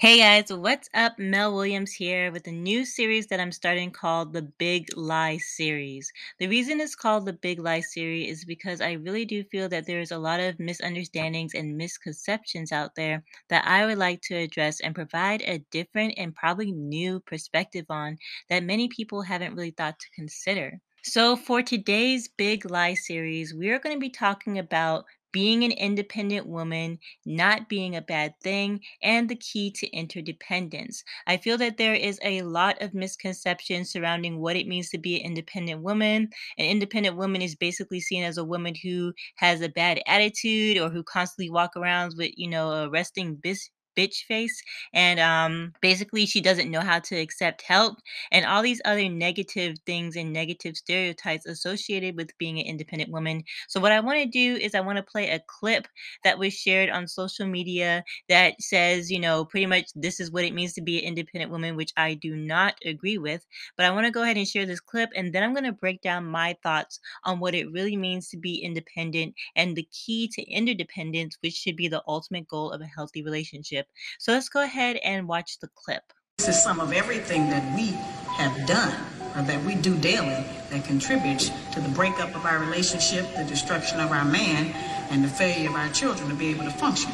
[0.00, 1.18] Hey guys, what's up?
[1.18, 6.10] Mel Williams here with a new series that I'm starting called the Big Lie series.
[6.38, 9.84] The reason it's called the Big Lie series is because I really do feel that
[9.84, 14.80] there's a lot of misunderstandings and misconceptions out there that I would like to address
[14.80, 18.16] and provide a different and probably new perspective on
[18.48, 20.80] that many people haven't really thought to consider.
[21.02, 25.72] So, for today's Big Lie series, we are going to be talking about being an
[25.72, 31.04] independent woman, not being a bad thing, and the key to interdependence.
[31.26, 35.20] I feel that there is a lot of misconception surrounding what it means to be
[35.20, 36.30] an independent woman.
[36.58, 40.90] An independent woman is basically seen as a woman who has a bad attitude or
[40.90, 44.62] who constantly walk around with, you know, a resting bis- bitch face
[44.94, 47.98] and um basically she doesn't know how to accept help
[48.30, 53.42] and all these other negative things and negative stereotypes associated with being an independent woman.
[53.68, 55.86] So what i want to do is i want to play a clip
[56.24, 60.44] that was shared on social media that says you know pretty much this is what
[60.44, 63.46] it means to be an independent woman which i do not agree with
[63.76, 65.72] but i want to go ahead and share this clip and then i'm going to
[65.72, 70.28] break down my thoughts on what it really means to be independent and the key
[70.28, 73.88] to interdependence which should be the ultimate goal of a healthy relationship relationship.
[74.18, 76.02] So let's go ahead and watch the clip.
[76.38, 77.88] This is some of everything that we
[78.36, 78.94] have done
[79.36, 84.00] or that we do daily that contributes to the breakup of our relationship, the destruction
[84.00, 84.74] of our man,
[85.10, 87.12] and the failure of our children to be able to function.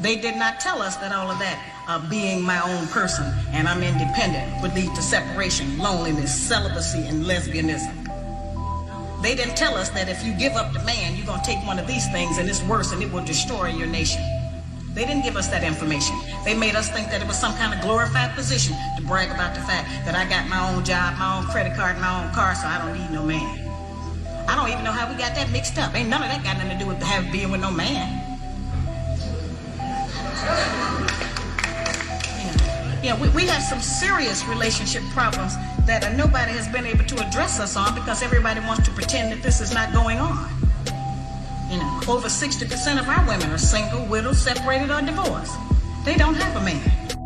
[0.00, 3.68] They did not tell us that all of that, uh, being my own person and
[3.68, 7.98] I'm independent, would lead to separation, loneliness, celibacy, and lesbianism.
[9.22, 11.64] They didn't tell us that if you give up the man, you're going to take
[11.66, 14.41] one of these things and it's worse and it will destroy your nation.
[14.94, 16.16] They didn't give us that information.
[16.44, 19.54] They made us think that it was some kind of glorified position to brag about
[19.54, 22.54] the fact that I got my own job, my own credit card, my own car,
[22.54, 23.58] so I don't need no man.
[24.48, 25.94] I don't even know how we got that mixed up.
[25.94, 28.20] Ain't none of that got nothing to do with have, being with no man.
[33.02, 35.56] Yeah, we, we have some serious relationship problems
[35.86, 39.42] that nobody has been able to address us on because everybody wants to pretend that
[39.42, 40.48] this is not going on.
[41.72, 45.54] You know, over 60% of our women are single, widowed, separated, or divorced.
[46.04, 47.16] They don't have a man.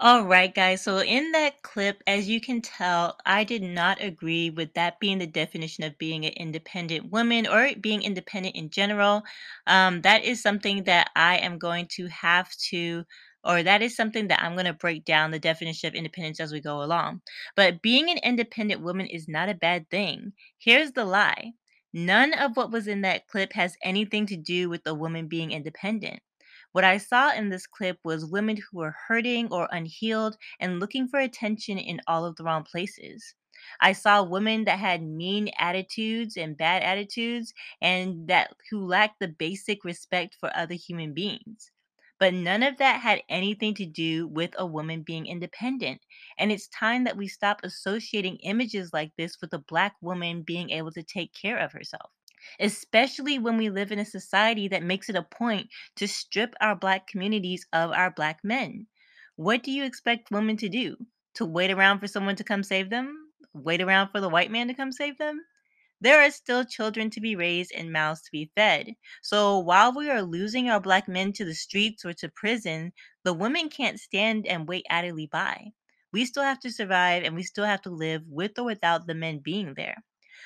[0.00, 0.82] All right, guys.
[0.82, 5.18] So, in that clip, as you can tell, I did not agree with that being
[5.18, 9.22] the definition of being an independent woman or being independent in general.
[9.68, 13.04] Um, that is something that I am going to have to,
[13.44, 16.52] or that is something that I'm going to break down the definition of independence as
[16.52, 17.20] we go along.
[17.54, 20.32] But being an independent woman is not a bad thing.
[20.58, 21.52] Here's the lie
[21.96, 25.50] None of what was in that clip has anything to do with a woman being
[25.52, 26.20] independent.
[26.72, 31.08] What I saw in this clip was women who were hurting or unhealed and looking
[31.08, 33.34] for attention in all of the wrong places.
[33.80, 39.28] I saw women that had mean attitudes and bad attitudes and that who lacked the
[39.28, 41.70] basic respect for other human beings.
[42.18, 46.02] But none of that had anything to do with a woman being independent.
[46.38, 50.70] And it's time that we stop associating images like this with a black woman being
[50.70, 52.10] able to take care of herself.
[52.60, 56.76] Especially when we live in a society that makes it a point to strip our
[56.76, 58.86] black communities of our black men.
[59.36, 60.96] What do you expect women to do?
[61.34, 63.32] To wait around for someone to come save them?
[63.54, 65.40] Wait around for the white man to come save them?
[66.00, 68.94] There are still children to be raised and mouths to be fed.
[69.22, 72.92] So while we are losing our black men to the streets or to prison,
[73.24, 75.72] the women can't stand and wait idly by.
[76.12, 79.14] We still have to survive and we still have to live with or without the
[79.14, 80.02] men being there.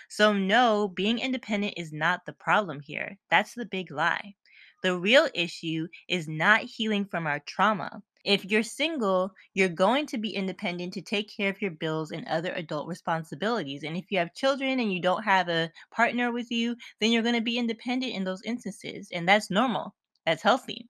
[0.08, 3.18] So, no, being independent is not the problem here.
[3.30, 4.34] That's the big lie.
[4.82, 8.02] The real issue is not healing from our trauma.
[8.24, 12.26] If you're single, you're going to be independent to take care of your bills and
[12.28, 13.82] other adult responsibilities.
[13.82, 17.22] And if you have children and you don't have a partner with you, then you're
[17.22, 19.08] going to be independent in those instances.
[19.12, 19.94] And that's normal,
[20.26, 20.89] that's healthy.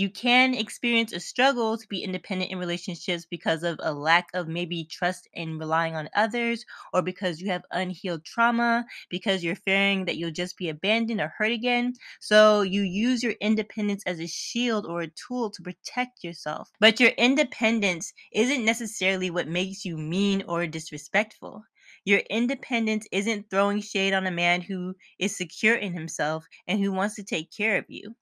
[0.00, 4.48] You can experience a struggle to be independent in relationships because of a lack of
[4.48, 10.06] maybe trust in relying on others, or because you have unhealed trauma, because you're fearing
[10.06, 11.92] that you'll just be abandoned or hurt again.
[12.18, 16.70] So you use your independence as a shield or a tool to protect yourself.
[16.80, 21.62] But your independence isn't necessarily what makes you mean or disrespectful.
[22.06, 26.90] Your independence isn't throwing shade on a man who is secure in himself and who
[26.90, 28.16] wants to take care of you.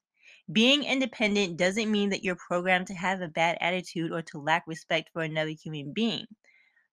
[0.53, 4.67] Being independent doesn't mean that you're programmed to have a bad attitude or to lack
[4.67, 6.27] respect for another human being.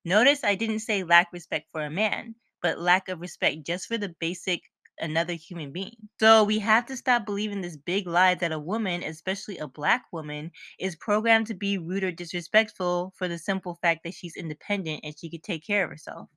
[0.05, 3.97] Notice I didn't say lack respect for a man, but lack of respect just for
[3.97, 4.61] the basic
[4.99, 6.09] another human being.
[6.19, 10.05] So we have to stop believing this big lie that a woman, especially a black
[10.13, 15.01] woman, is programmed to be rude or disrespectful for the simple fact that she's independent
[15.03, 16.29] and she could take care of herself.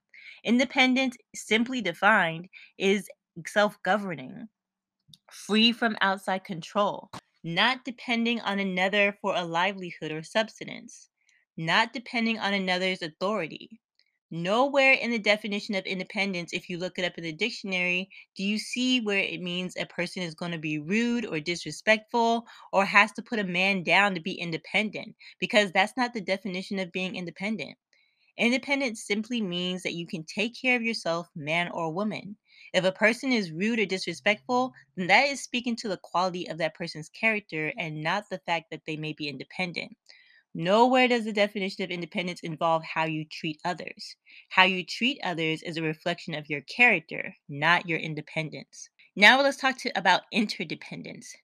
[0.45, 2.49] Independence, simply defined,
[2.79, 3.09] is
[3.47, 4.49] self governing
[5.33, 7.11] free from outside control.
[7.45, 11.09] not depending on another for a livelihood or subsistence,
[11.57, 13.81] not depending on another's authority.
[14.31, 18.43] Nowhere in the definition of independence, if you look it up in the dictionary, do
[18.45, 22.85] you see where it means a person is going to be rude or disrespectful or
[22.87, 26.93] has to put a man down to be independent, because that's not the definition of
[26.93, 27.77] being independent.
[28.39, 32.39] Independence simply means that you can take care of yourself, man or woman.
[32.73, 36.59] If a person is rude or disrespectful, then that is speaking to the quality of
[36.59, 39.97] that person's character and not the fact that they may be independent.
[40.55, 44.17] Nowhere does the definition of independence involve how you treat others.
[44.49, 48.89] How you treat others is a reflection of your character, not your independence.
[49.15, 51.35] Now let's talk to, about interdependence.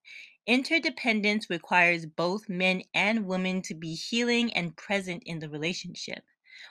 [0.47, 6.25] Interdependence requires both men and women to be healing and present in the relationship.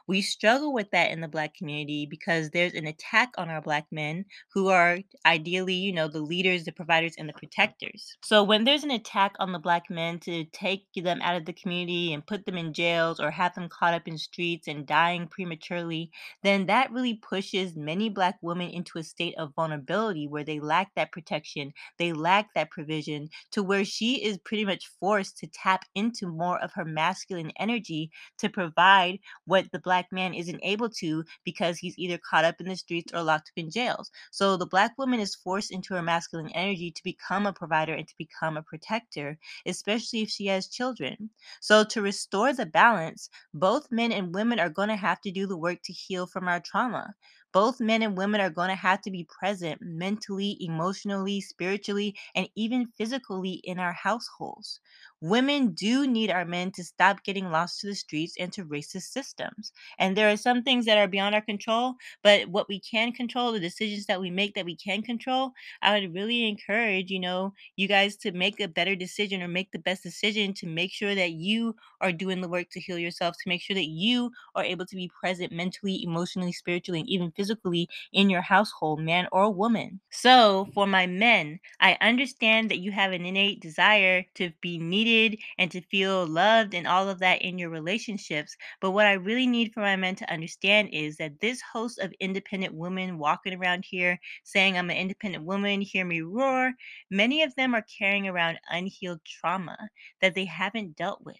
[0.07, 3.85] We struggle with that in the Black community because there's an attack on our Black
[3.91, 8.17] men who are ideally, you know, the leaders, the providers, and the protectors.
[8.23, 11.53] So when there's an attack on the Black men to take them out of the
[11.53, 15.27] community and put them in jails or have them caught up in streets and dying
[15.27, 16.11] prematurely,
[16.43, 20.93] then that really pushes many Black women into a state of vulnerability where they lack
[20.95, 25.85] that protection, they lack that provision, to where she is pretty much forced to tap
[25.95, 31.25] into more of her masculine energy to provide what the black man isn't able to
[31.43, 34.09] because he's either caught up in the streets or locked up in jails.
[34.31, 38.07] So the black woman is forced into her masculine energy to become a provider and
[38.07, 41.31] to become a protector, especially if she has children.
[41.59, 45.47] So to restore the balance, both men and women are going to have to do
[45.47, 47.15] the work to heal from our trauma
[47.53, 52.49] both men and women are going to have to be present mentally, emotionally, spiritually, and
[52.55, 54.79] even physically in our households.
[55.21, 59.03] Women do need our men to stop getting lost to the streets and to racist
[59.11, 59.71] systems.
[59.97, 63.51] And there are some things that are beyond our control, but what we can control,
[63.53, 65.51] the decisions that we make that we can control,
[65.81, 69.71] I would really encourage, you know, you guys to make a better decision or make
[69.71, 73.35] the best decision to make sure that you are doing the work to heal yourself,
[73.37, 77.31] to make sure that you are able to be present mentally, emotionally, spiritually, and even
[77.31, 79.99] physically in your household, man or woman.
[80.09, 85.39] So, for my men, I understand that you have an innate desire to be needed
[85.57, 88.55] and to feel loved and all of that in your relationships.
[88.81, 92.13] But what I really need for my men to understand is that this host of
[92.19, 96.73] independent women walking around here saying, I'm an independent woman, hear me roar,
[97.09, 99.77] many of them are carrying around unhealed trauma
[100.21, 101.37] that they haven't dealt with.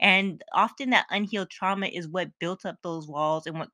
[0.00, 3.70] And often that unhealed trauma is what built up those walls and what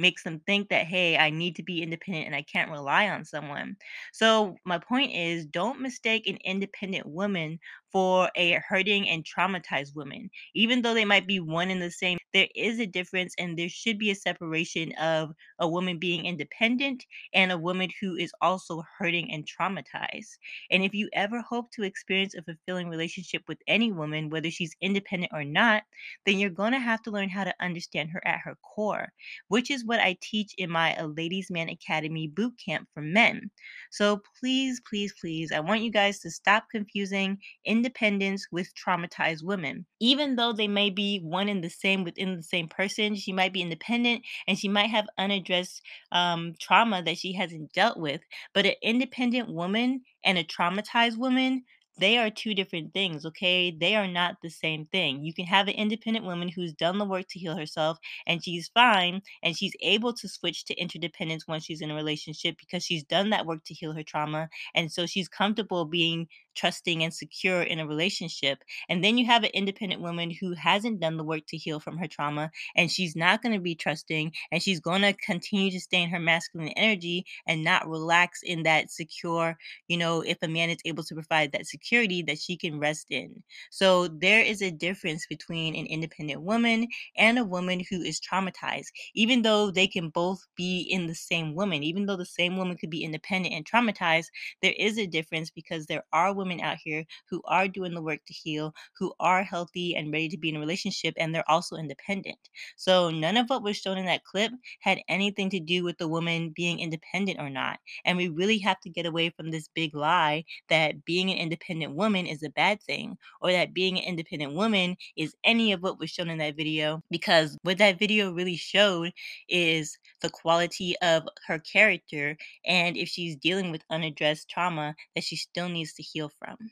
[0.00, 3.24] makes them think that, hey, I need to be independent and I can't rely on
[3.24, 3.76] someone.
[4.12, 7.60] So, my point is don't mistake an independent woman
[7.92, 10.30] for a hurting and traumatized woman.
[10.54, 13.68] Even though they might be one and the same, there is a difference and there
[13.68, 17.04] should be a separation of a woman being independent
[17.34, 20.38] and a woman who is also hurting and traumatized.
[20.70, 24.76] And if you ever hope to experience a fulfilling relationship with any woman, whether she's
[24.80, 25.82] independent or not,
[26.26, 29.12] then you're going to have to learn how to understand her at her core,
[29.48, 33.50] which is what I teach in my A Ladies Man Academy boot camp for men.
[33.90, 39.86] So please, please, please, I want you guys to stop confusing independence with traumatized women.
[40.00, 43.52] Even though they may be one and the same within the same person, she might
[43.52, 45.82] be independent and she might have unaddressed
[46.12, 48.20] um, trauma that she hasn't dealt with.
[48.54, 51.64] But an independent woman and a traumatized woman
[51.98, 53.70] they are two different things, okay?
[53.70, 55.22] They are not the same thing.
[55.22, 58.68] You can have an independent woman who's done the work to heal herself and she's
[58.68, 63.04] fine and she's able to switch to interdependence once she's in a relationship because she's
[63.04, 64.48] done that work to heal her trauma.
[64.74, 66.28] And so she's comfortable being
[66.60, 68.62] trusting and secure in a relationship.
[68.88, 71.96] And then you have an independent woman who hasn't done the work to heal from
[71.98, 75.80] her trauma and she's not going to be trusting and she's going to continue to
[75.80, 79.56] stay in her masculine energy and not relax in that secure,
[79.88, 83.06] you know, if a man is able to provide that security that she can rest
[83.10, 83.42] in.
[83.70, 88.88] So there is a difference between an independent woman and a woman who is traumatized,
[89.14, 92.76] even though they can both be in the same woman, even though the same woman
[92.76, 94.26] could be independent and traumatized,
[94.62, 98.20] there is a difference because there are women out here who are doing the work
[98.26, 101.76] to heal, who are healthy and ready to be in a relationship, and they're also
[101.76, 102.38] independent.
[102.76, 106.08] So none of what was shown in that clip had anything to do with the
[106.08, 107.78] woman being independent or not.
[108.04, 111.94] And we really have to get away from this big lie that being an independent
[111.94, 115.98] woman is a bad thing or that being an independent woman is any of what
[115.98, 119.12] was shown in that video because what that video really showed
[119.48, 125.36] is the quality of her character and if she's dealing with unaddressed trauma that she
[125.36, 126.70] still needs to heal from.